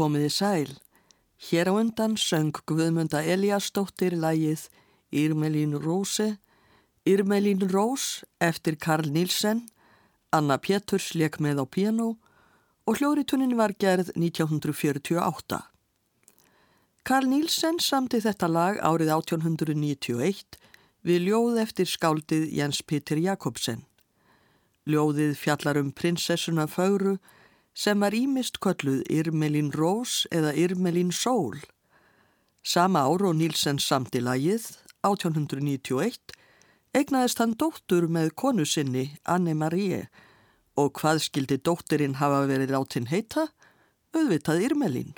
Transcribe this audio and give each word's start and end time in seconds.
Komiði 0.00 0.30
sæl. 0.32 0.70
Hér 1.50 1.68
á 1.68 1.72
undan 1.76 2.14
söng 2.16 2.56
Guðmunda 2.64 3.20
Eliasdóttir 3.20 4.14
lægið 4.16 4.62
Irmelín 5.12 5.74
Róse, 5.76 6.38
Irmelín 7.04 7.66
Rós 7.68 8.24
eftir 8.40 8.78
Karl 8.80 9.10
Nílsen, 9.12 9.66
Anna 10.32 10.56
Péturs 10.56 11.10
leik 11.12 11.36
með 11.36 11.60
á 11.60 11.64
piano 11.68 12.06
og 12.88 12.96
hljóritunnin 12.96 13.52
var 13.58 13.74
gerð 13.76 14.08
1948. 14.16 15.58
Karl 17.04 17.28
Nílsen 17.28 17.76
samti 17.76 18.22
þetta 18.24 18.48
lag 18.48 18.80
árið 18.80 19.12
1891 19.18 20.56
við 21.04 21.28
ljóð 21.28 21.60
eftir 21.66 21.92
skáldið 21.92 22.48
Jens 22.56 22.80
Peter 22.80 23.20
Jakobsen. 23.20 23.84
Ljóðið 24.88 25.36
fjallar 25.36 25.82
um 25.82 25.92
prinsessuna 25.92 26.64
Fögru 26.64 27.18
sem 27.74 28.00
var 28.00 28.14
ímist 28.16 28.58
kölluð 28.60 29.04
Irmelín 29.10 29.70
Rós 29.72 30.26
eða 30.30 30.52
Irmelín 30.54 31.12
Sól. 31.12 31.60
Sama 32.62 33.06
ár 33.08 33.24
og 33.24 33.38
Nílsen 33.38 33.78
samti 33.78 34.20
lagið, 34.20 34.66
1891, 35.06 36.34
eignaðist 36.92 37.40
hann 37.40 37.56
dóttur 37.56 38.08
með 38.10 38.34
konu 38.36 38.66
sinni, 38.68 39.16
Anne 39.24 39.54
Marie, 39.54 40.08
og 40.76 40.92
hvað 41.00 41.22
skildi 41.24 41.60
dóttirinn 41.62 42.18
hafa 42.20 42.44
verið 42.50 42.74
látin 42.74 43.08
heita? 43.08 43.48
Auðvitað 44.12 44.64
Irmelín. 44.66 45.12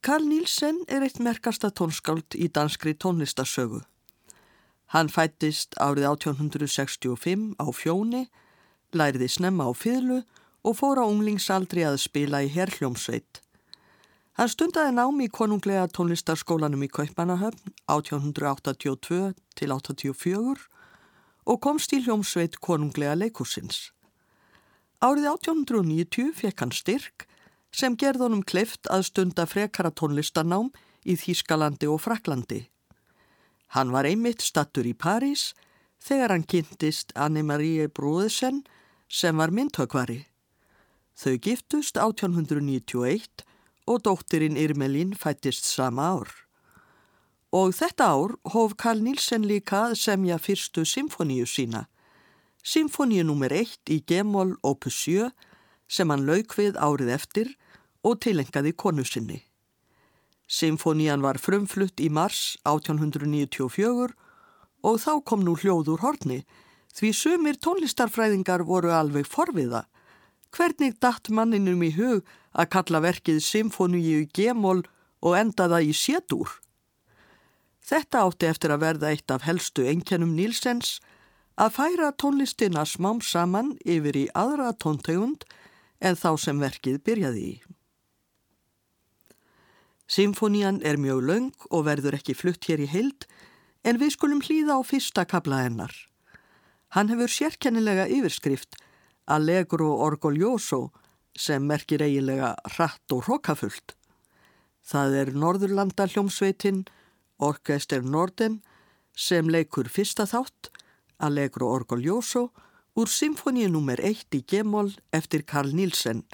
Karl 0.00 0.24
Nílsen 0.30 0.84
er 0.86 1.02
eitt 1.02 1.18
merkasta 1.18 1.72
tónskáld 1.74 2.36
í 2.38 2.46
danskri 2.48 2.94
tónlistasögu. 2.94 3.82
Hann 4.94 5.10
fættist 5.12 5.74
árið 5.76 6.06
1865 6.14 7.58
á 7.60 7.66
fjóni, 7.74 8.28
læriði 8.96 9.28
snemma 9.28 9.68
á 9.68 9.72
fyrlu 9.76 10.22
og 10.64 10.78
fór 10.78 11.00
á 11.02 11.04
unglingsaldri 11.04 11.84
að 11.86 12.00
spila 12.02 12.42
í 12.44 12.50
herrhljómsveit. 12.52 13.42
Hann 14.38 14.50
stundaði 14.52 14.94
námi 14.94 15.26
í 15.26 15.34
konunglega 15.34 15.88
tónlistarskólanum 15.90 16.84
í 16.86 16.90
Kaupanahöfn 16.94 17.72
1882 17.90 19.32
til 19.58 19.72
84 19.74 20.68
og 21.48 21.60
komst 21.64 21.94
í 21.96 22.02
hljómsveit 22.04 22.60
konunglega 22.62 23.16
leikursins. 23.18 23.90
Árið 25.02 25.26
1890 25.32 26.32
fekk 26.38 26.62
hann 26.62 26.74
styrk 26.74 27.26
sem 27.74 27.96
gerðunum 27.98 28.44
kleift 28.46 28.88
að 28.90 29.08
stunda 29.10 29.46
frekara 29.46 29.90
tónlistarnám 29.90 30.70
í 31.02 31.16
Þýskalandi 31.18 31.88
og 31.90 32.02
Fraklandi. 32.04 32.66
Hann 33.74 33.92
var 33.92 34.08
einmitt 34.08 34.42
stattur 34.42 34.86
í 34.88 34.94
París 34.94 35.52
þegar 36.02 36.34
hann 36.34 36.46
kynntist 36.46 37.12
Anne-Marie 37.18 37.88
Bróðesen 37.90 38.62
sem 39.08 39.36
var 39.36 39.50
myndhökvari. 39.50 40.26
Þau 41.18 41.34
giftust 41.42 41.96
1891 41.98 43.42
og 43.88 44.04
dóttirinn 44.04 44.60
Irmelín 44.60 45.16
fættist 45.16 45.64
sama 45.66 46.04
ár. 46.14 46.30
Og 47.50 47.72
þetta 47.72 48.10
ár 48.12 48.36
hóf 48.52 48.76
Karl 48.76 49.00
Nílsen 49.02 49.46
líka 49.48 49.88
að 49.88 49.96
semja 50.02 50.36
fyrstu 50.38 50.84
symfoníu 50.84 51.48
sína. 51.48 51.86
Symfoníu 52.62 53.24
nr. 53.24 53.54
1 53.64 53.88
í 53.94 54.02
Gemol 54.04 54.58
opus 54.62 55.00
7 55.08 55.30
sem 55.88 56.10
hann 56.12 56.26
lauk 56.28 56.52
við 56.58 56.76
árið 56.76 57.14
eftir 57.16 57.54
og 58.04 58.20
tilengaði 58.20 58.74
konu 58.76 59.04
sinni. 59.08 59.40
Symfonían 60.48 61.24
var 61.24 61.40
frumflutt 61.40 62.00
í 62.00 62.08
mars 62.12 62.58
1894 62.68 64.12
og 64.84 65.00
þá 65.00 65.12
kom 65.24 65.44
nú 65.44 65.56
hljóð 65.56 65.94
úr 65.96 66.04
horni 66.04 66.42
því 66.94 67.10
sumir 67.14 67.58
tónlistarfræðingar 67.62 68.64
voru 68.68 68.92
alveg 68.94 69.28
forviða. 69.28 69.84
Hvernig 70.54 70.96
datt 71.02 71.28
manninum 71.28 71.82
í 71.84 71.92
hug 71.96 72.24
að 72.52 72.70
kalla 72.72 73.02
verkið 73.04 73.42
symfoníu 73.44 74.24
gemól 74.34 74.82
og 75.20 75.36
enda 75.36 75.68
það 75.68 75.90
í 75.90 75.94
sétúr? 75.96 76.48
Þetta 77.88 78.24
átti 78.24 78.48
eftir 78.48 78.72
að 78.74 78.84
verða 78.84 79.12
eitt 79.12 79.32
af 79.32 79.46
helstu 79.48 79.86
einkennum 79.88 80.34
Nílsens 80.36 80.98
að 81.58 81.74
færa 81.78 82.10
tónlistina 82.12 82.84
smám 82.86 83.22
saman 83.24 83.74
yfir 83.84 84.16
í 84.16 84.26
aðra 84.36 84.74
tóntegund 84.76 85.46
en 86.00 86.18
þá 86.18 86.30
sem 86.38 86.60
verkið 86.60 87.00
byrjaði 87.04 87.44
í. 87.46 87.54
Symfonían 90.08 90.80
er 90.88 90.96
mjög 90.96 91.24
laung 91.28 91.66
og 91.68 91.84
verður 91.88 92.16
ekki 92.16 92.36
flutt 92.36 92.68
hér 92.68 92.80
í 92.84 92.88
heild 92.88 93.26
en 93.84 93.98
við 94.00 94.14
skulum 94.14 94.40
hlýða 94.44 94.78
á 94.78 94.82
fyrsta 94.86 95.24
kabla 95.28 95.64
hennar. 95.66 95.92
Hann 96.96 97.10
hefur 97.12 97.28
sérkennilega 97.28 98.06
yfirskrift 98.08 98.78
Allegro 99.28 99.90
Orgoglioso 100.00 100.88
sem 101.36 101.66
merkir 101.68 102.00
eiginlega 102.00 102.54
hratt 102.76 103.12
og 103.12 103.26
hrókafullt. 103.26 103.92
Það 104.88 105.16
er 105.20 105.32
Norðurlanda 105.36 106.06
hljómsveitin 106.08 106.86
Orkester 107.38 108.00
Norden 108.02 108.62
sem 109.12 109.50
leikur 109.52 109.90
fyrsta 109.92 110.24
þátt 110.30 110.70
Allegro 111.20 111.68
Orgoglioso 111.76 112.48
úr 112.96 113.12
symfoníu 113.12 113.68
nr. 113.68 114.00
1 114.00 114.38
í 114.38 114.44
Gemol 114.48 114.94
eftir 115.12 115.44
Karl 115.44 115.74
Nílsen. 115.76 116.24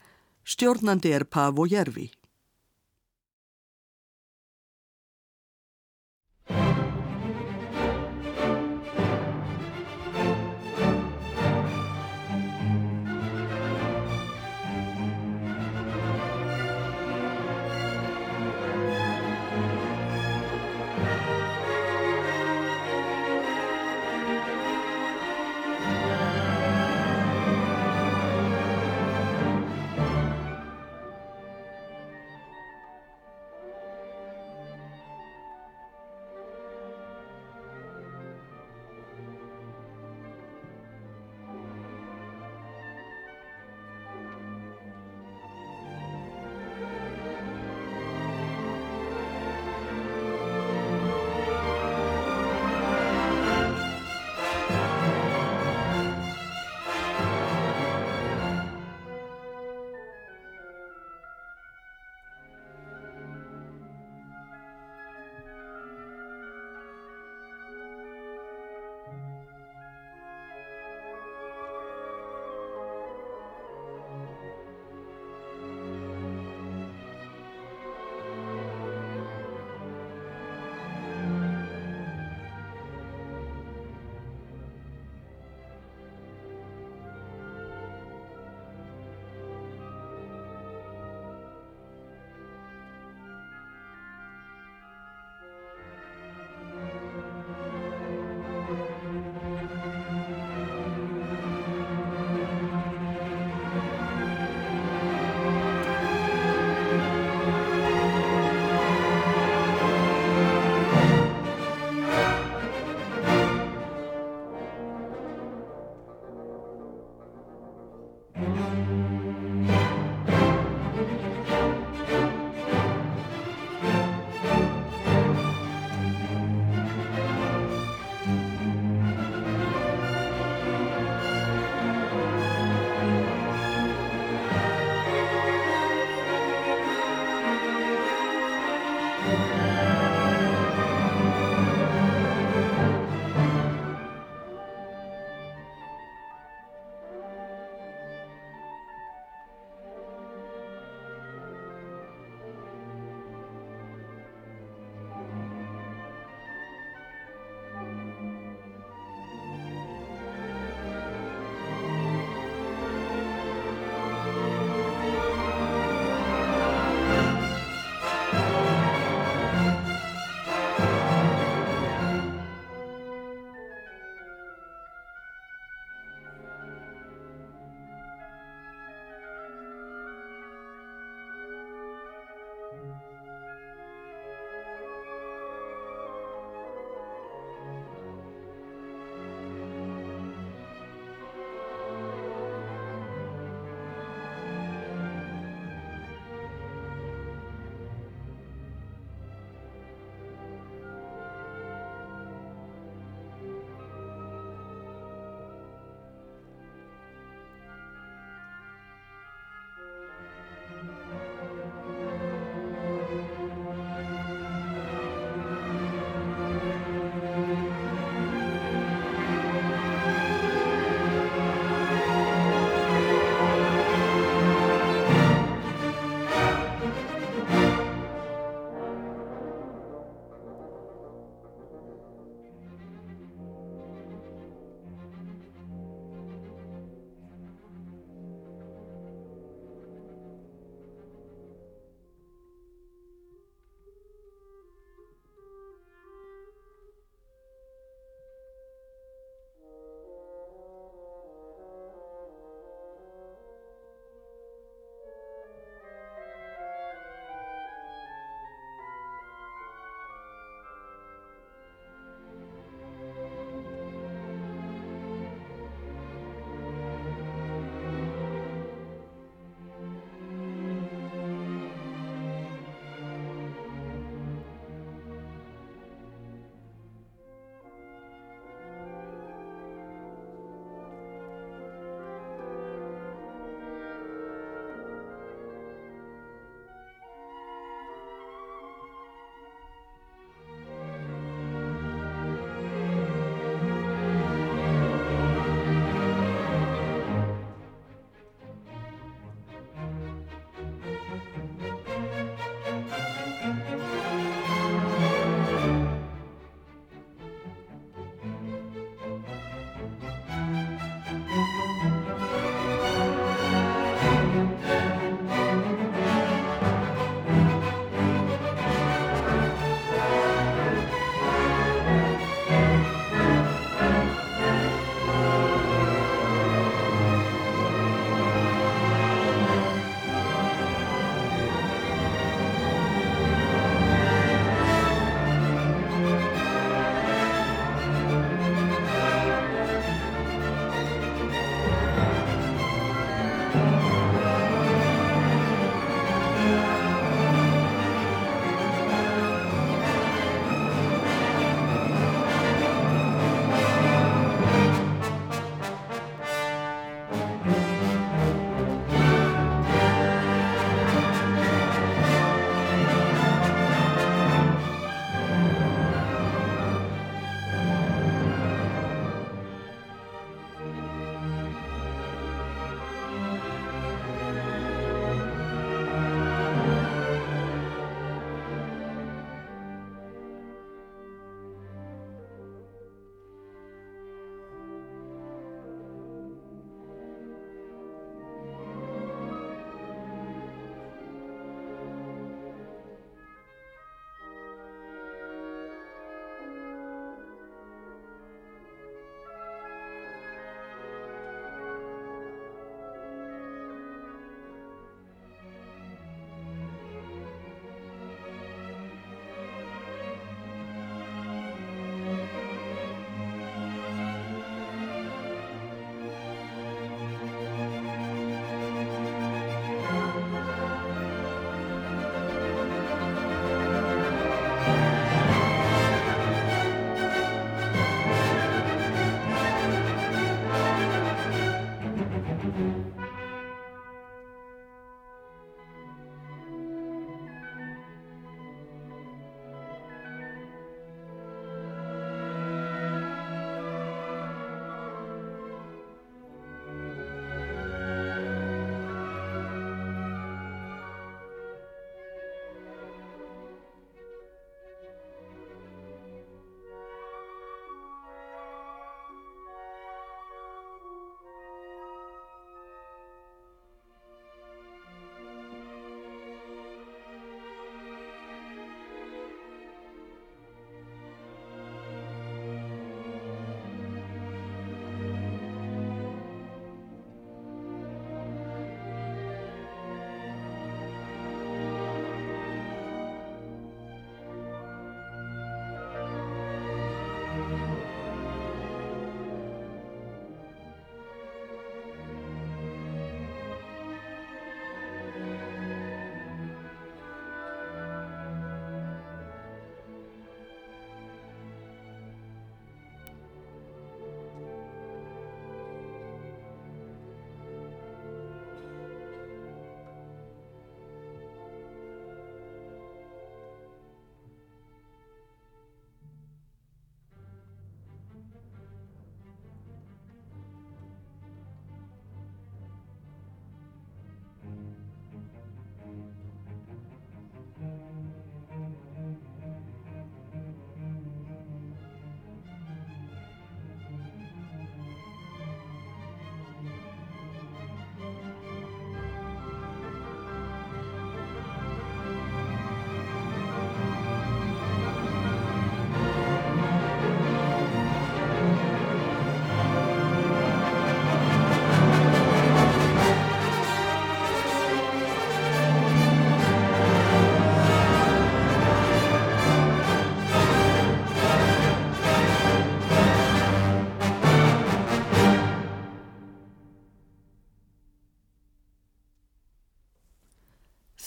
Stjórnandi 0.47 1.11
er 1.17 1.27
Pavo 1.27 1.67
Järvi. 1.67 2.13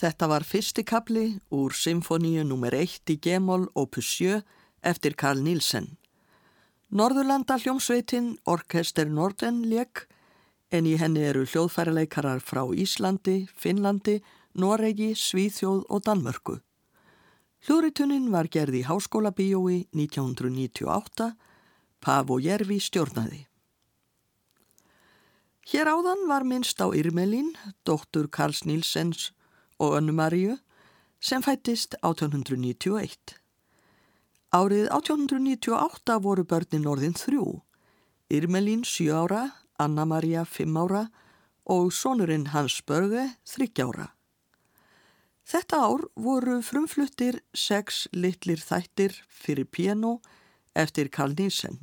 Þetta 0.07 0.27
var 0.31 0.43
fyrsti 0.47 0.85
kapli 0.87 1.21
úr 1.51 1.73
symfoníu 1.75 2.45
nr. 2.45 2.75
1 2.77 3.11
í 3.11 3.15
Gemol 3.19 3.65
opus 3.75 4.07
7 4.15 4.37
eftir 4.79 5.17
Karl 5.19 5.41
Nílsen. 5.43 5.97
Norðurlanda 6.95 7.57
hljómsveitin 7.59 8.29
Orkester 8.47 9.11
Norden 9.11 9.65
leik 9.67 10.05
en 10.71 10.87
í 10.87 10.95
henni 11.01 11.25
eru 11.27 11.43
hljóðfæraleikarar 11.43 12.39
frá 12.39 12.63
Íslandi, 12.71 13.49
Finnlandi, 13.51 14.21
Noregi, 14.55 15.11
Svíþjóð 15.11 15.83
og 15.91 16.05
Danmörku. 16.07 16.55
Hljóðritunin 17.67 18.31
var 18.31 18.47
gerð 18.47 18.79
í 18.79 18.87
Háskóla 18.87 19.35
Bíói 19.35 19.89
1998, 19.91 21.33
Pavo 21.99 22.39
Jervi 22.39 22.79
stjórnaði. 22.79 23.43
Hér 25.67 25.91
áðan 25.91 26.29
var 26.31 26.47
minnst 26.47 26.79
á 26.79 26.87
Irmelín, 26.95 27.57
dóttur 27.83 28.31
Karls 28.31 28.63
Nílsens 28.63 29.33
og 29.79 29.98
Önnu 29.98 30.13
Maríu 30.13 30.57
sem 31.19 31.43
fættist 31.43 31.96
1891. 32.01 33.38
Árið 34.53 34.88
1898 34.96 36.19
voru 36.24 36.43
börnin 36.48 36.88
orðin 36.88 37.17
þrjú. 37.17 37.62
Irmelín 38.29 38.84
7 38.86 39.12
ára, 39.13 39.43
Anna 39.79 40.05
Maria 40.05 40.46
5 40.46 40.77
ára 40.77 41.07
og 41.65 41.91
sonurinn 41.93 42.48
Hans 42.53 42.81
Börge 42.81 43.36
30 43.46 43.84
ára. 43.84 44.07
Þetta 45.48 45.77
ár 45.79 46.01
voru 46.15 46.62
frumfluttir 46.62 47.39
sex 47.55 48.07
litlir 48.12 48.60
þættir 48.60 49.13
fyrir 49.29 49.67
piano 49.72 50.17
eftir 50.75 51.07
Karl 51.07 51.36
Nielsen. 51.38 51.79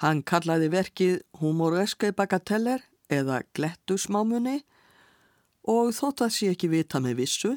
Hann 0.00 0.22
kallaði 0.24 0.70
verkið 0.72 1.18
Humoreske 1.40 2.12
bagateller 2.16 2.80
eða 3.12 3.42
Glettusmámunni 3.54 4.62
og 5.68 5.92
þótt 5.94 6.24
að 6.26 6.34
sé 6.34 6.50
ekki 6.52 6.70
vita 6.72 7.00
með 7.00 7.22
vissu, 7.22 7.56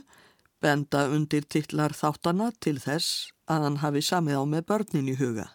benda 0.61 1.05
undir 1.13 1.45
titlar 1.49 1.93
þáttana 1.93 2.51
til 2.61 2.77
þess 2.81 3.31
að 3.49 3.67
hann 3.67 3.79
hafi 3.83 4.01
samið 4.01 4.41
á 4.41 4.43
með 4.49 4.65
börnin 4.69 5.11
í 5.11 5.17
huga. 5.19 5.49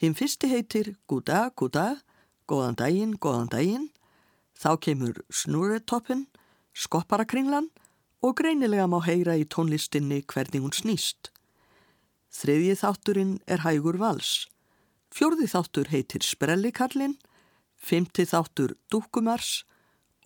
Hinn 0.00 0.16
fyrsti 0.16 0.50
heitir 0.52 0.94
Gúda, 1.08 1.50
Gúda, 1.56 2.00
Góðan 2.46 2.76
daginn, 2.78 3.16
Góðan 3.16 3.50
daginn, 3.52 3.88
þá 4.56 4.76
kemur 4.80 5.22
Snúretoppin, 5.32 6.26
Skopparakringlan 6.76 7.70
og 8.20 8.36
greinilega 8.36 8.86
má 8.88 9.00
heyra 9.04 9.36
í 9.36 9.46
tónlistinni 9.48 10.22
hvernig 10.28 10.64
hún 10.64 10.74
snýst. 10.76 11.32
Þriðji 12.36 12.76
þátturinn 12.82 13.38
er 13.48 13.64
Hægur 13.64 13.96
Vals, 14.00 14.46
fjörði 15.08 15.48
þáttur 15.48 15.88
heitir 15.92 16.24
Sprellikarlin, 16.24 17.16
fymti 17.76 18.26
þáttur 18.28 18.76
Dúkumars 18.92 19.64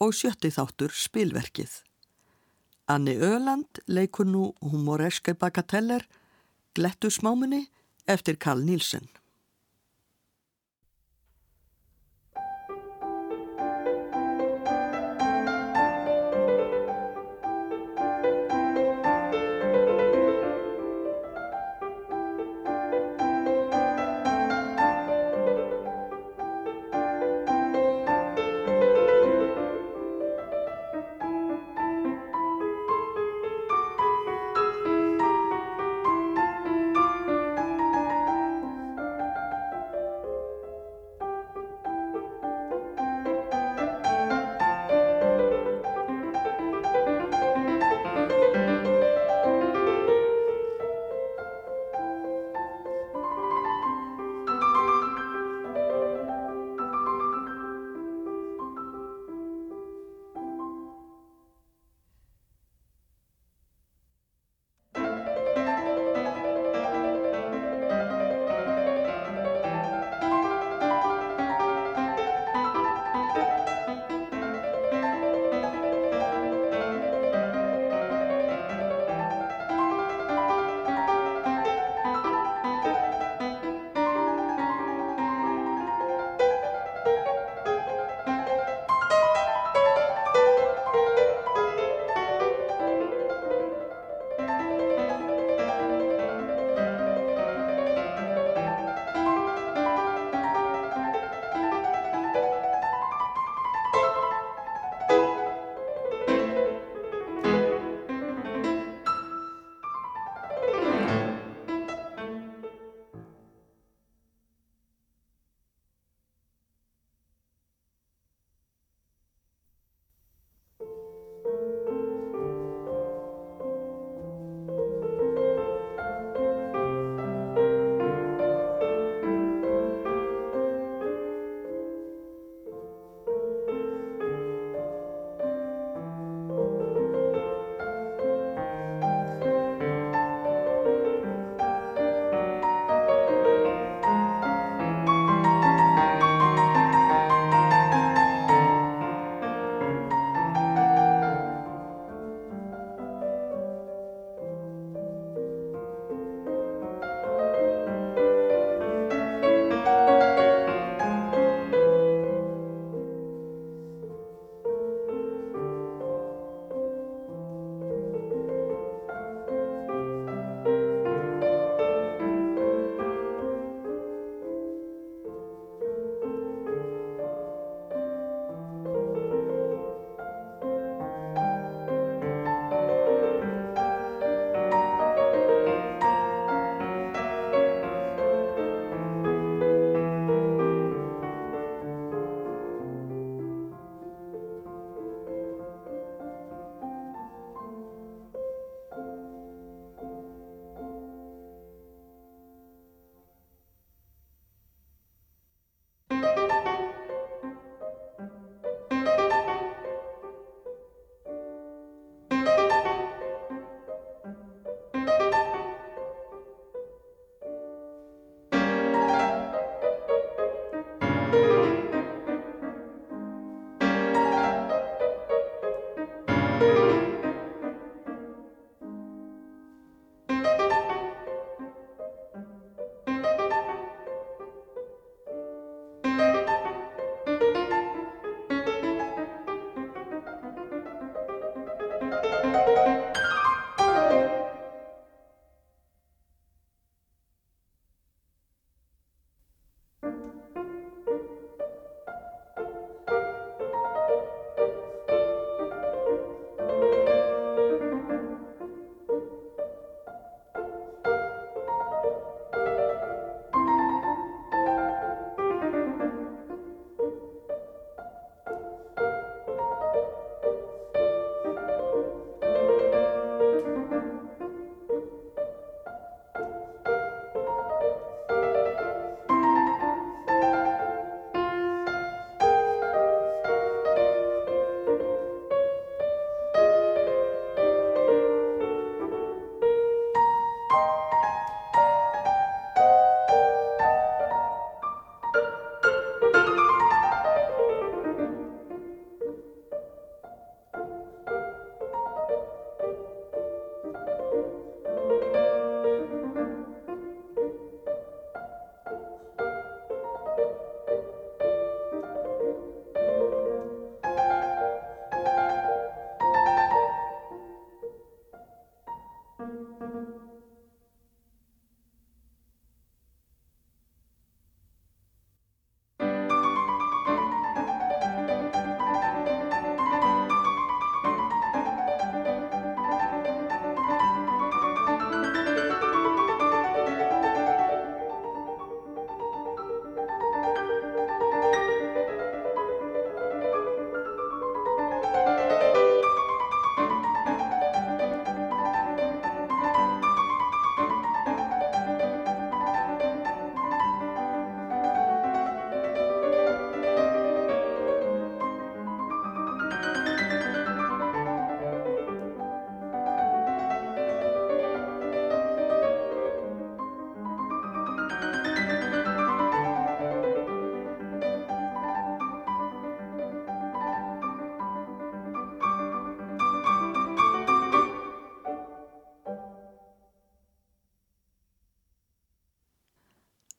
og 0.01 0.17
sjötti 0.17 0.51
þáttur 0.55 0.95
spilverkið. 0.97 1.71
Anni 2.91 3.15
Öland 3.23 3.83
leikur 3.87 4.27
nú 4.27 4.51
humoreske 4.65 5.37
bagateller 5.39 6.07
Glettu 6.75 7.11
smámunni 7.11 7.67
eftir 8.07 8.39
Karl 8.39 8.65
Nílsen. 8.65 9.09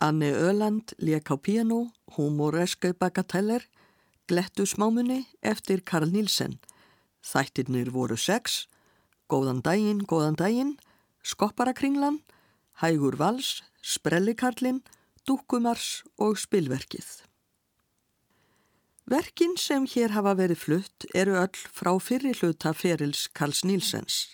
Anne 0.01 0.31
Öland 0.33 0.93
lék 0.97 1.29
á 1.29 1.37
piano, 1.37 1.93
humoreske 2.17 2.93
bagateller, 2.93 3.69
glettu 4.25 4.65
smámunni 4.65 5.27
eftir 5.41 5.83
Karl 5.85 6.09
Nílsen. 6.09 6.57
Þættirnir 7.21 7.91
voru 7.93 8.17
sex, 8.17 8.65
góðan 9.29 9.61
daginn, 9.61 10.01
góðan 10.01 10.39
daginn, 10.41 10.79
skopparakringlan, 11.21 12.17
hægur 12.81 13.13
vals, 13.21 13.61
sprellikarlin, 13.81 14.81
dúkumars 15.21 16.01
og 16.17 16.41
spilverkið. 16.41 17.21
Verkin 19.05 19.53
sem 19.53 19.85
hér 19.85 20.17
hafa 20.17 20.33
verið 20.33 20.63
flutt 20.63 21.05
eru 21.13 21.37
öll 21.37 21.61
frá 21.77 21.93
fyrri 22.01 22.33
hluta 22.41 22.73
ferils 22.73 23.27
Karls 23.37 23.61
Nílsens. 23.61 24.33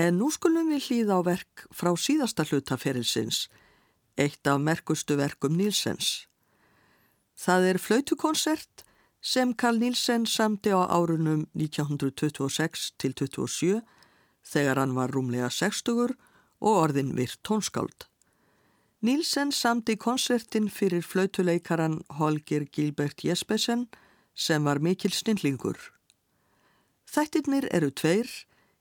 En 0.00 0.16
nú 0.16 0.32
skulum 0.32 0.72
við 0.72 0.88
hlýða 0.88 1.20
á 1.20 1.28
verk 1.28 1.68
frá 1.76 1.92
síðasta 1.92 2.48
hluta 2.48 2.80
ferilsins, 2.80 3.50
eitt 4.16 4.46
af 4.46 4.60
merkustu 4.60 5.16
verkum 5.16 5.56
Nílsens. 5.56 6.26
Það 7.36 7.70
er 7.70 7.78
flautukonsert 7.78 8.84
sem 9.20 9.52
Karl 9.54 9.80
Nílsen 9.82 10.26
samti 10.26 10.72
á 10.72 10.86
árunum 10.88 11.46
1926 11.54 12.92
til 12.98 13.12
27 13.12 13.82
þegar 14.46 14.80
hann 14.80 14.94
var 14.96 15.12
rúmlega 15.12 15.50
60 15.50 16.14
og 16.60 16.72
orðin 16.72 17.14
virt 17.16 17.40
tónskáld. 17.44 18.06
Nílsen 19.04 19.52
samti 19.52 19.96
konsertin 20.00 20.70
fyrir 20.72 21.04
flautuleikaran 21.04 22.00
Holger 22.18 22.64
Gilbert 22.72 23.24
Jespesen 23.24 23.86
sem 24.34 24.64
var 24.64 24.80
mikil 24.80 25.12
snillingur. 25.12 25.76
Þættirnir 27.06 27.68
eru 27.76 27.90
tveir, 27.90 28.26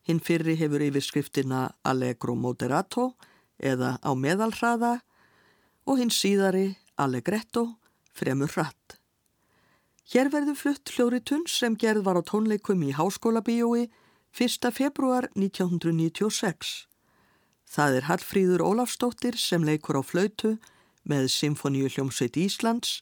hinn 0.07 0.21
fyrri 0.23 0.55
hefur 0.57 0.81
yfirskriftina 0.81 1.67
Allegro 1.83 2.35
Moderato 2.35 3.11
eða 3.59 3.97
á 4.01 4.11
meðalhraða 4.15 4.99
og 5.85 6.01
hinn 6.01 6.13
síðari 6.13 6.75
Allegretto 6.97 7.67
fremur 8.15 8.51
hratt. 8.55 8.97
Hér 10.05 10.29
verður 10.33 10.57
flutt 10.59 10.91
hljóritun 10.93 11.47
sem 11.49 11.75
gerð 11.81 12.05
var 12.05 12.19
á 12.19 12.23
tónleikum 12.25 12.83
í 12.85 12.93
Háskóla 12.93 13.41
bíói 13.45 13.87
1. 14.37 14.69
februar 14.75 15.29
1996. 15.33 16.85
Það 17.65 17.97
er 17.97 18.07
Hallfríður 18.09 18.61
Ólafstóttir 18.61 19.37
sem 19.41 19.65
leikur 19.65 19.97
á 19.97 20.03
flautu 20.05 20.55
með 21.09 21.29
Symfoníu 21.33 21.89
hljómsveit 21.89 22.37
Íslands. 22.37 22.99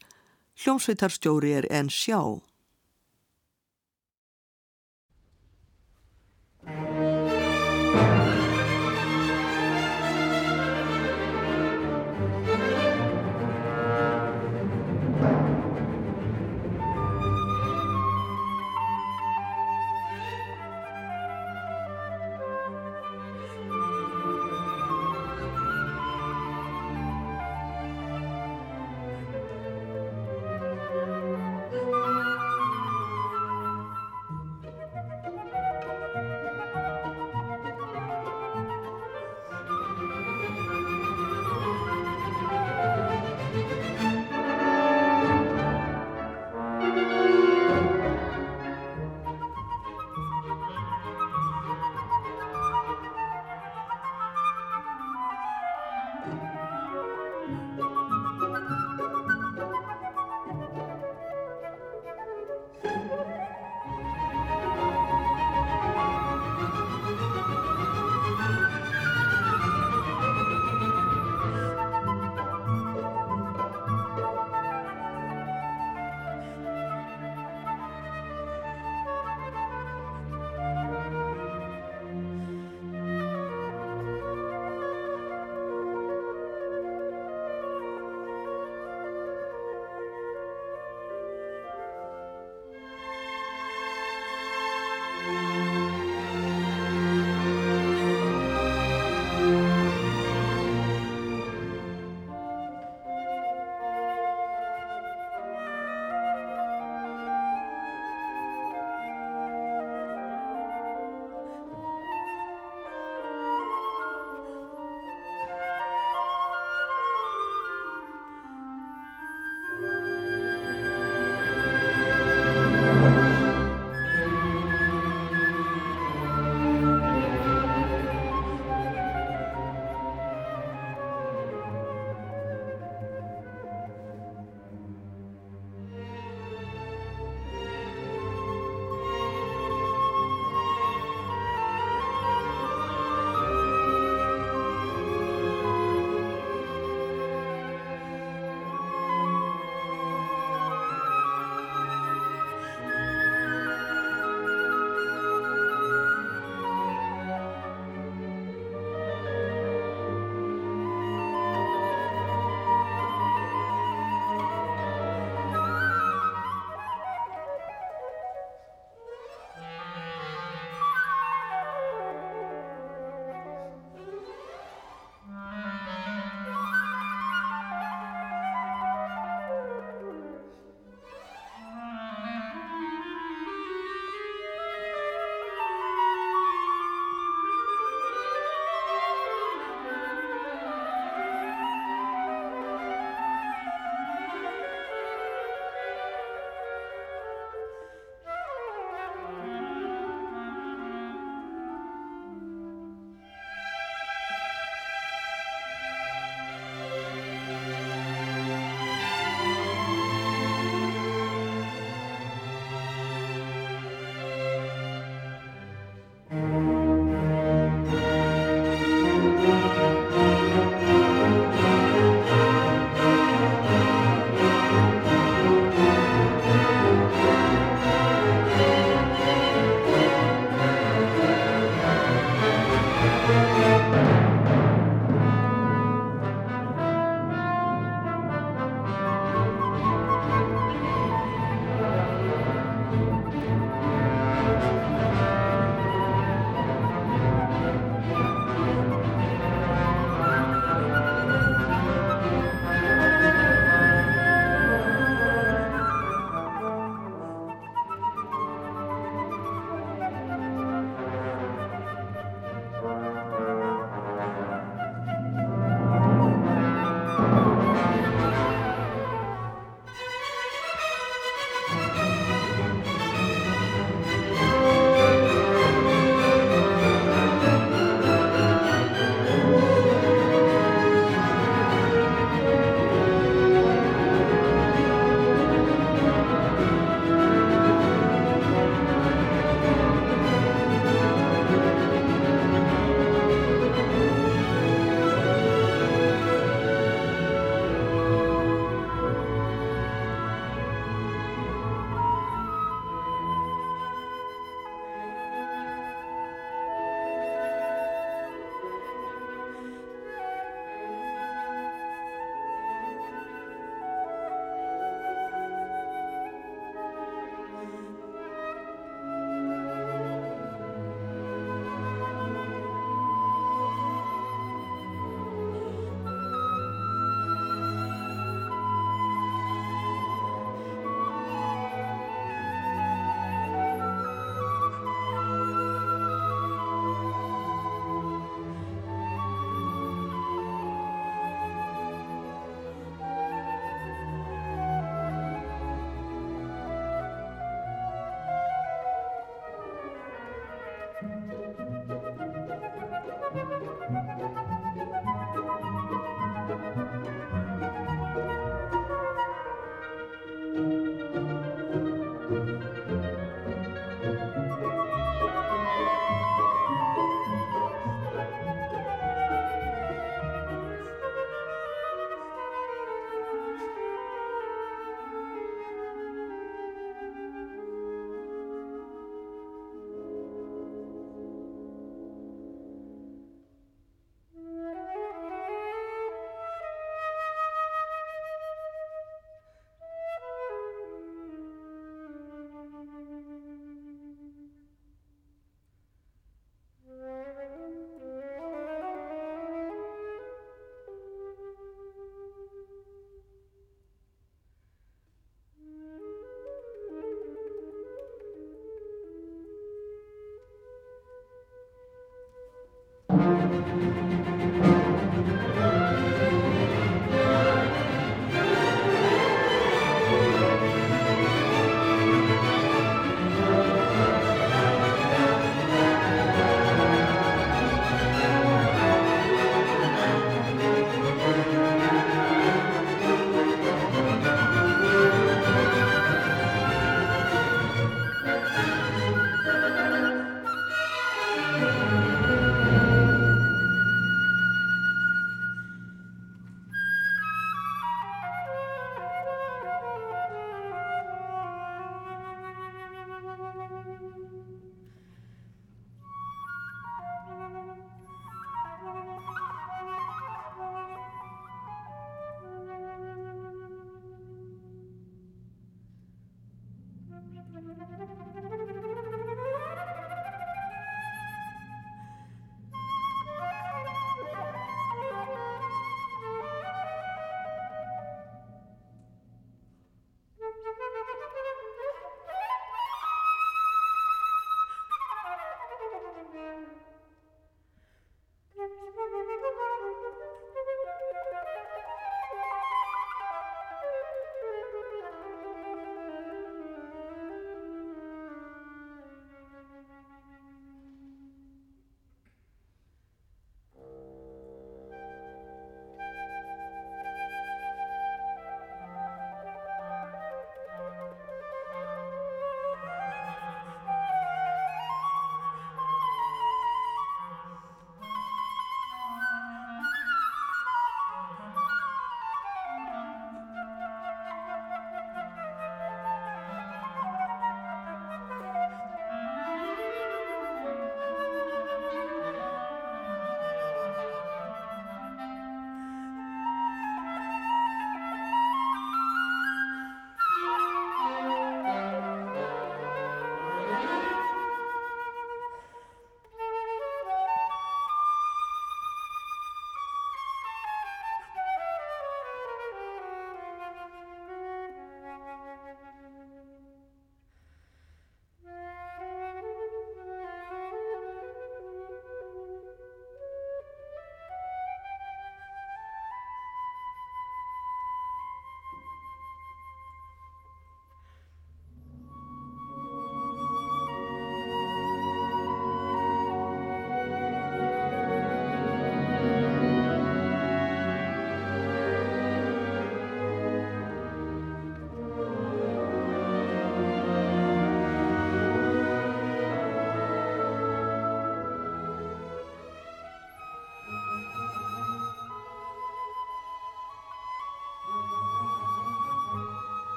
Hljómsveitarstjóri 0.63 1.52
er 1.60 1.67
enn 1.74 1.91
sjá. 1.91 2.19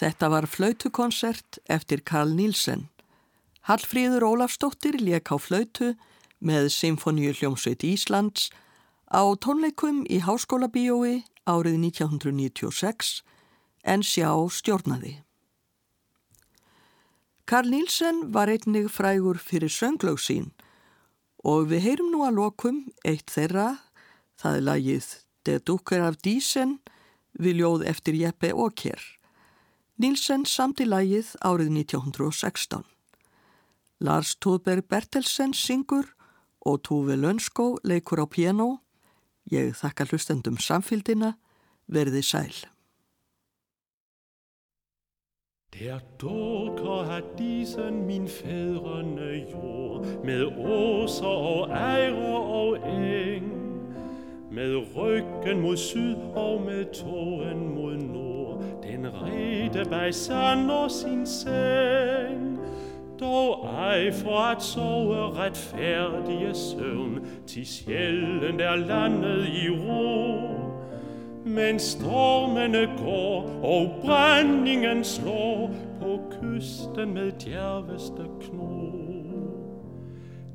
Þetta 0.00 0.30
var 0.32 0.46
flautukonsert 0.48 1.58
eftir 1.68 2.00
Karl 2.00 2.30
Nílsen. 2.32 2.86
Hallfríður 3.68 4.24
Ólafsdóttir 4.24 4.96
lék 4.96 5.28
á 5.28 5.36
flautu 5.36 5.90
með 6.40 6.70
Symfoníu 6.72 7.34
hljómsveit 7.36 7.84
Íslands 7.84 8.48
á 9.12 9.20
tónleikum 9.36 10.06
í 10.08 10.22
Háskóla 10.24 10.70
Bíói 10.72 11.20
árið 11.44 11.76
1996 11.84 13.20
en 13.84 14.00
sjá 14.00 14.32
stjórnaði. 14.48 15.18
Karl 17.44 17.68
Nílsen 17.68 18.30
var 18.32 18.48
einnig 18.48 18.88
frægur 18.88 19.36
fyrir 19.36 19.68
sönglög 19.68 20.16
sín 20.16 20.48
og 21.44 21.68
við 21.68 21.90
heyrum 21.90 22.12
nú 22.14 22.24
að 22.24 22.40
lokum 22.40 22.86
eitt 23.04 23.28
þeirra, 23.28 23.74
það 24.40 24.56
er 24.56 24.68
lagið 24.72 25.16
Det 25.44 25.62
dukker 25.64 26.02
af 26.04 26.20
dísen 26.20 26.78
við 27.32 27.60
ljóð 27.60 27.88
eftir 27.88 28.16
Jeppe 28.16 28.52
Åker. 28.52 29.19
Nílsen 30.00 30.46
samt 30.48 30.78
í 30.80 30.86
lægið 30.88 31.34
árið 31.44 31.74
1916. 31.82 32.86
Lars 34.00 34.30
Tóðberg 34.40 34.86
Bertelsen 34.88 35.52
syngur 35.52 36.06
og 36.64 36.78
Tófi 36.88 37.18
Lönskó 37.20 37.74
leikur 37.84 38.22
á 38.24 38.26
piano. 38.32 38.80
Ég 39.52 39.74
þakka 39.76 40.06
hlustendum 40.08 40.56
samfildina, 40.56 41.34
verði 41.84 42.22
sæl. 42.24 42.56
Der 45.76 46.00
dukker 46.16 47.04
har 47.04 47.26
disen 47.36 48.06
min 48.06 48.24
fædrende 48.24 49.44
jord, 49.52 50.08
med 50.24 50.48
åser 50.64 51.28
og 51.28 51.76
ejre 51.76 52.40
og 52.40 52.88
eng, 52.88 53.52
med 54.48 54.80
ryggen 54.96 55.60
mod 55.60 55.76
syd 55.76 56.16
og 56.32 56.64
med 56.64 56.88
tåen 56.96 57.68
mod 57.74 58.00
nord 58.00 58.19
en 59.00 59.06
rede 59.14 59.90
bag 59.90 60.12
og 60.70 60.90
sin 60.90 61.26
seng, 61.26 62.58
dog 63.20 63.64
ej 63.64 64.12
for 64.12 64.38
at 64.38 64.62
sove 64.62 65.34
retfærdige 65.34 66.54
søvn, 66.54 67.26
til 67.46 67.66
sjældent 67.66 68.60
er 68.60 68.76
landet 68.76 69.46
i 69.46 69.70
ro. 69.70 70.40
Men 71.44 71.78
stormene 71.78 72.88
går, 73.04 73.60
og 73.62 73.94
brændingen 74.04 75.04
slår 75.04 75.70
på 76.00 76.20
kysten 76.40 77.14
med 77.14 77.32
djerveste 77.32 78.22
kno. 78.40 78.90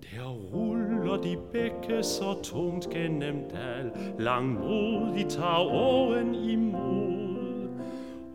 Der 0.02 0.30
ruller 0.54 1.16
de 1.16 1.38
bække 1.52 2.04
så 2.04 2.42
tungt 2.44 2.90
gennem 2.90 3.36
dal, 3.52 3.92
langmodigt 4.20 5.30
tager 5.30 5.74
åen 5.74 6.36
imod 6.36 7.05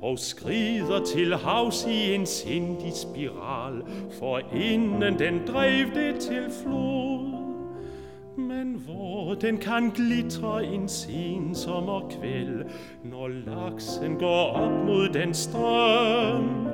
og 0.02 0.18
skrider 0.18 1.04
til 1.04 1.34
havs 1.34 1.86
i 1.86 2.14
en 2.14 2.26
sindig 2.26 2.92
spiral, 2.92 3.82
for 4.18 4.40
inden 4.54 5.18
den 5.18 5.40
drev 5.46 5.86
det 5.94 6.20
til 6.20 6.44
flod. 6.62 7.30
Men 8.36 8.74
hvor 8.74 9.34
den 9.34 9.58
kan 9.58 9.90
glitre 9.90 10.64
en 10.64 10.88
sen 10.88 11.54
sommerkvæld, 11.54 12.64
når 13.04 13.28
laksen 13.28 14.16
går 14.16 14.44
op 14.44 14.86
mod 14.86 15.08
den 15.08 15.34
strøm, 15.34 16.68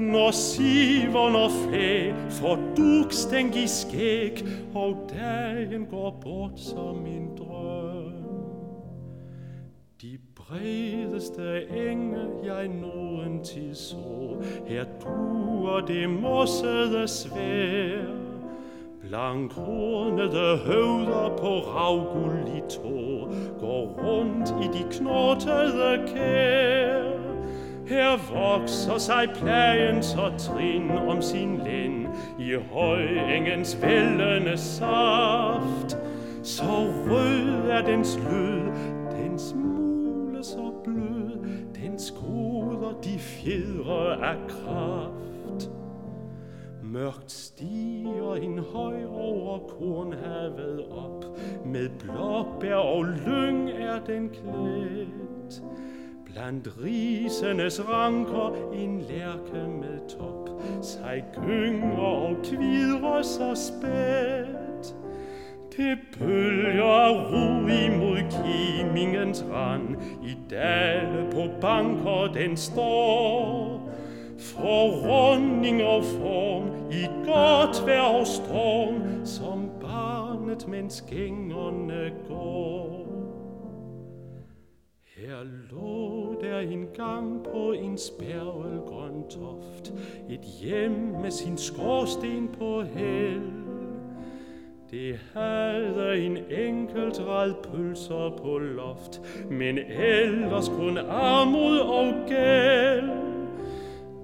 når 0.00 0.30
siveren 0.30 1.36
og 1.36 1.50
flæ 1.50 2.12
får 2.30 2.58
dukstænk 2.76 3.56
i 3.56 3.66
skæg, 3.66 4.44
og 4.74 5.10
dagen 5.10 5.86
går 5.86 6.20
bort 6.22 6.60
som 6.60 7.06
en 7.06 7.28
drøm. 7.38 8.12
De 10.02 10.18
bredeste 10.50 11.66
enge 11.90 12.18
jeg 12.44 12.68
nogen 12.68 13.44
til 13.44 13.76
så, 13.76 14.36
her 14.66 14.84
duer 15.04 15.80
det 15.80 16.10
mossede 16.10 17.08
svær. 17.08 18.04
Blankhornede 19.00 20.58
høvder 20.66 21.36
på 21.38 21.58
ravgullig 21.58 22.62
tå, 22.68 23.28
går 23.60 24.00
rundt 24.02 24.50
i 24.64 24.78
de 24.78 24.84
knortede 24.98 26.08
kær. 26.14 27.02
Her 27.86 28.32
vokser 28.32 28.98
sig 28.98 29.28
plagen 29.34 30.02
så 30.02 30.32
trin 30.38 30.90
om 30.90 31.22
sin 31.22 31.60
lænd, 31.64 32.06
i 32.38 32.54
højengens 32.72 33.82
vældende 33.82 34.56
saft. 34.56 35.98
Så 36.42 36.92
rød 37.10 37.70
er 37.70 37.82
dens 37.86 38.18
lyd, 38.30 38.99
fjedre 43.44 44.26
af 44.26 44.36
kraft. 44.48 45.70
Mørkt 46.82 47.32
stiger 47.32 48.34
en 48.34 48.58
høj 48.58 49.04
over 49.04 49.58
kornhavet 49.58 50.84
op, 50.90 51.24
med 51.66 51.88
blåbær 51.98 52.74
og 52.74 53.04
lyng 53.04 53.70
er 53.70 54.04
den 54.06 54.28
klædt. 54.28 55.62
Blandt 56.32 56.68
risenes 56.84 57.88
ranker 57.88 58.72
en 58.72 59.00
lærke 59.00 59.68
med 59.68 60.08
top 60.08 60.62
Sig 60.82 61.24
gynger 61.44 61.98
og 61.98 62.36
kvidrer 62.44 63.22
sig 63.22 63.56
spæt 63.56 64.94
Det 65.76 65.98
bølger 66.18 67.08
ro 67.30 67.66
imod 67.66 68.29
kimingens 69.00 69.44
rand 69.52 69.96
I 70.22 70.36
dale 70.50 71.30
på 71.32 71.48
banker 71.60 72.32
den 72.34 72.56
står. 72.56 73.80
Forrunding 74.38 75.82
og 75.82 76.04
form 76.04 76.70
i 76.90 77.04
godt 77.26 77.86
vejr 77.86 78.00
og 78.00 78.26
storm 78.26 79.24
Som 79.24 79.70
barnet 79.80 80.68
mens 80.68 81.04
gængerne 81.10 82.10
går. 82.28 83.06
Her 85.16 85.44
lå 85.70 86.34
der 86.40 86.58
en 86.58 86.86
gang 86.94 87.44
på 87.44 87.72
en 87.72 87.98
spærvelgrøn 87.98 89.28
toft 89.30 89.92
Et 90.30 90.40
hjem 90.62 91.14
med 91.22 91.30
sin 91.30 91.58
skorsten 91.58 92.48
på 92.58 92.82
held 92.82 93.59
det 94.90 95.18
havde 95.34 96.18
en 96.18 96.38
enkelt 96.50 97.20
rad 97.28 97.54
pølser 97.72 98.38
på 98.42 98.58
loft 98.58 99.20
Men 99.50 99.78
ellers 99.78 100.68
kun 100.68 100.98
armod 100.98 101.78
og 101.78 102.14
gæld. 102.28 103.10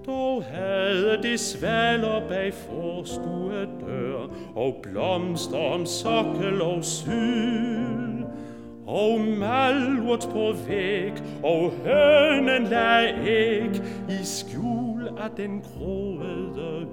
Dog 0.07 0.45
havde 0.45 1.19
det 1.23 1.41
svaler 1.41 2.29
bag 2.29 2.55
forstue 2.55 3.69
dør 3.81 4.27
Og 4.55 4.77
blomster 4.83 5.59
om 5.59 5.87
sokkel 5.87 6.63
og 6.63 6.85
syl. 6.85 8.25
Og 8.87 9.21
malurt 9.21 10.29
på 10.33 10.53
væg, 10.69 11.13
og 11.43 11.71
hønen 11.85 12.65
lag 12.65 13.15
æg 13.27 13.71
i 14.09 14.25
skjul 14.25 15.09
af 15.19 15.31
den 15.37 15.61
groede 15.61 16.87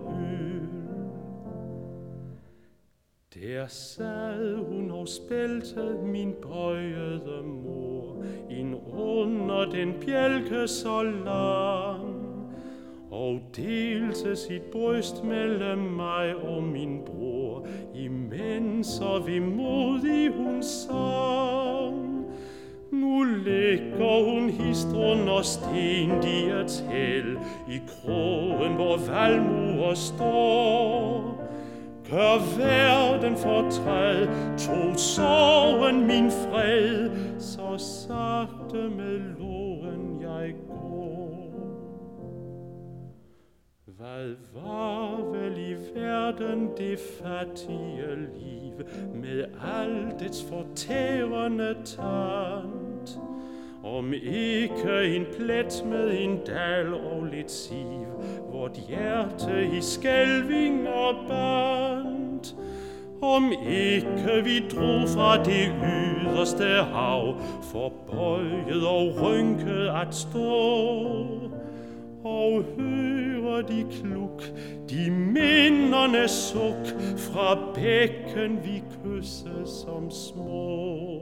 Der 3.43 3.67
sad 3.67 4.55
hun 4.55 4.91
og 4.91 5.07
spælte 5.07 5.97
min 6.03 6.33
bøjede 6.41 7.43
mor, 7.43 8.23
ind 8.49 8.75
under 8.93 9.65
den 9.65 9.93
bjælke 10.05 10.67
så 10.67 11.01
lang, 11.03 12.15
og 13.11 13.41
delte 13.55 14.35
sit 14.35 14.61
bryst 14.61 15.23
mellem 15.23 15.77
mig 15.77 16.35
og 16.35 16.63
min 16.63 16.99
bror, 17.05 17.67
imens 17.95 18.87
så 18.87 19.23
vi 19.25 19.39
modig 19.39 20.33
hun 20.35 20.63
sang. 20.63 22.25
Nu 22.91 23.23
ligger 23.23 24.33
hun 24.33 24.49
hist 24.49 24.87
under 24.95 25.41
sten 25.41 26.09
de 26.09 26.49
er 26.49 26.67
til, 26.67 27.37
i 27.69 27.81
krogen 27.87 28.73
hvor 28.73 28.97
valmuer 28.97 29.93
står. 29.93 31.42
Hør 32.13 32.57
verden 32.57 33.37
fortræd, 33.37 34.27
tog 34.57 34.99
sorgen 34.99 36.07
min 36.07 36.31
fred, 36.31 37.09
så 37.39 37.77
sagte 37.77 38.89
med 38.89 39.19
loven 39.39 40.21
jeg 40.21 40.53
går. 40.67 41.53
Hvad 43.85 44.35
var 44.53 45.31
vel 45.31 45.57
i 45.57 45.75
verden 45.99 46.69
det 46.77 46.99
fattige 46.99 48.15
liv 48.15 48.85
med 49.13 49.45
alt 49.77 50.19
dets 50.19 50.45
fortærende 50.49 51.75
tant? 51.85 53.19
Om 53.83 54.13
ikke 54.13 55.15
en 55.15 55.25
plet 55.37 55.83
med 55.85 56.19
en 56.19 56.39
dal 56.45 56.93
og 56.93 57.25
lidt 57.25 57.51
siv, 57.51 58.07
vort 58.51 58.79
hjerte 58.87 59.67
i 59.77 59.81
skælving 59.81 60.89
og 60.89 61.15
band. 61.27 61.92
Om 63.23 63.51
ikke 63.69 64.43
vi 64.43 64.59
drog 64.75 65.09
fra 65.09 65.43
det 65.43 65.71
yderste 65.83 66.63
hav, 66.63 67.35
forbøjet 67.71 68.87
og 68.87 69.21
rynket 69.21 69.89
at 70.01 70.15
stå, 70.15 70.49
og 72.23 72.63
hører 72.77 73.61
de 73.61 73.85
kluk, 73.91 74.43
de 74.89 75.11
minderne 75.11 76.27
suk 76.27 76.87
fra 77.17 77.73
bækken 77.75 78.59
vi 78.63 78.83
kysse 79.03 79.65
som 79.65 80.11
små. 80.11 81.19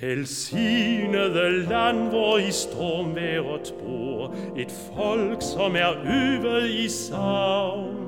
Velsignede 0.00 1.66
land, 1.68 2.08
hvor 2.08 2.38
i 2.38 2.50
stormværet 2.50 3.74
bor 3.84 4.34
et 4.56 4.72
folk, 4.96 5.42
som 5.42 5.76
er 5.76 5.92
øvet 6.04 6.70
i 6.70 6.88
savn. 6.88 8.05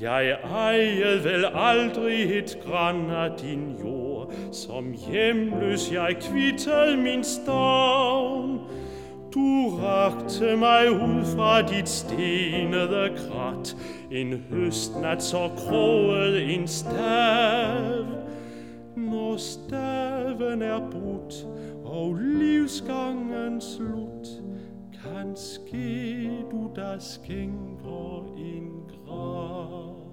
Jeg 0.00 0.36
ejede 0.44 1.24
vel 1.24 1.44
aldrig 1.54 2.38
et 2.38 2.58
græn 2.66 3.10
af 3.10 3.30
din 3.38 3.76
jord, 3.84 4.32
som 4.52 4.94
hjemløs 5.10 5.92
jeg 5.92 6.16
kvittede 6.20 6.96
min 6.96 7.24
stavn. 7.24 8.60
Du 9.34 9.78
rakte 9.82 10.56
mig 10.56 10.90
ud 10.90 11.24
fra 11.36 11.62
dit 11.62 11.88
stenede 11.88 13.10
krat, 13.16 13.76
en 14.10 14.32
høstnat 14.50 15.22
så 15.22 15.50
kroget 15.56 16.54
en 16.54 16.68
stav. 16.68 18.04
Når 18.96 19.36
staven 19.36 20.62
er 20.62 20.90
brudt 20.90 21.46
og 21.84 22.14
livsgangen 22.14 23.60
slut, 23.60 24.28
kan 24.92 25.36
ske 25.36 26.28
du 26.50 26.70
der 26.76 26.98
skænker 26.98 28.34
en 28.36 28.95
Love. 29.06 30.05